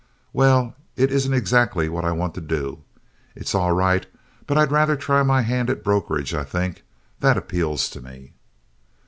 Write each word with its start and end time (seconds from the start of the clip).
"Well, 0.33 0.73
it 0.95 1.11
isn't 1.11 1.35
exactly 1.35 1.87
what 1.87 2.03
I 2.05 2.11
want 2.11 2.33
to 2.33 2.41
do. 2.41 2.81
It's 3.35 3.53
all 3.53 3.71
right, 3.71 4.03
but 4.47 4.57
I'd 4.57 4.71
rather 4.71 4.95
try 4.95 5.21
my 5.21 5.43
hand 5.43 5.69
at 5.69 5.83
brokerage, 5.83 6.33
I 6.33 6.43
think. 6.43 6.81
That 7.19 7.37
appeals 7.37 7.87
to 7.91 8.01
me." 8.01 8.33